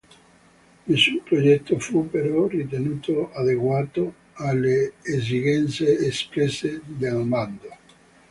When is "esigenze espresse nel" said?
5.03-7.21